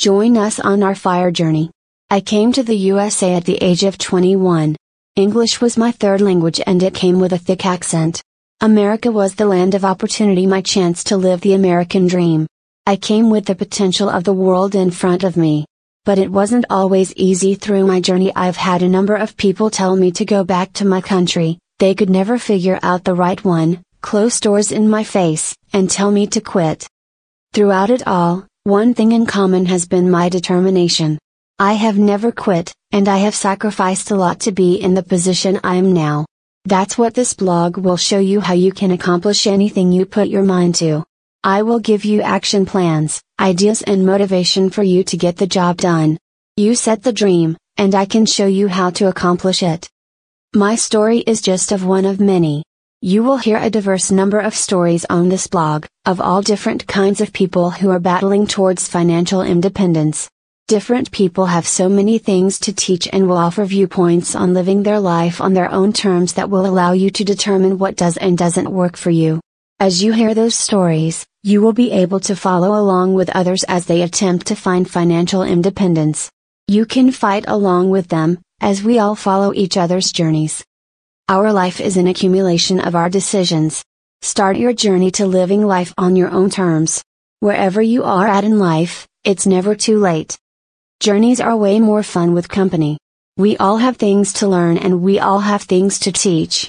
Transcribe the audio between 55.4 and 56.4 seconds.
blog, of